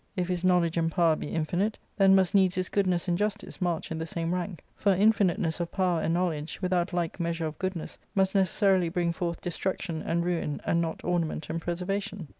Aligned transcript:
If 0.15 0.29
his 0.29 0.43
knowledge 0.43 0.77
and 0.77 0.91
power 0.91 1.15
be 1.15 1.27
infinite, 1.27 1.77
then 1.95 2.15
must 2.15 2.33
needs 2.33 2.55
his 2.55 2.69
goodness 2.69 3.07
and 3.07 3.15
justice 3.15 3.61
march 3.61 3.91
in 3.91 3.99
the 3.99 4.07
same 4.07 4.33
rank; 4.33 4.63
for 4.75 4.91
infiniteness 4.95 5.59
of 5.59 5.71
power 5.71 6.01
and 6.01 6.11
knowledge, 6.11 6.57
without 6.59 6.91
like 6.91 7.19
measure 7.19 7.45
of 7.45 7.59
goodness, 7.59 7.99
must 8.15 8.33
necessarily 8.33 8.89
bring 8.89 9.13
forth 9.13 9.41
destruction 9.41 10.01
and 10.01 10.25
ruin, 10.25 10.59
and 10.65 10.81
not 10.81 11.03
ornament 11.03 11.51
and 11.51 11.61
preservation. 11.61 12.29